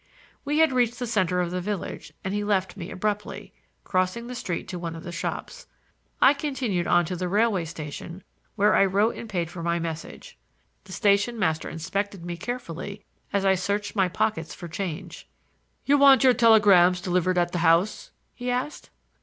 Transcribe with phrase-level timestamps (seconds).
[0.43, 3.53] We had reached the center of the village, and he left me abruptly,
[3.83, 5.67] crossing the street to one of the shops.
[6.19, 8.23] I continued on to the railway station,
[8.55, 10.39] where I wrote and paid for my message.
[10.85, 15.29] The station master inspected me carefully as I searched my pockets for change.
[15.85, 18.89] "You want your telegrams delivered at the house?" he asked.